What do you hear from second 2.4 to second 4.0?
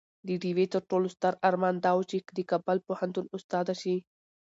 کابل پوهنتون استاده شي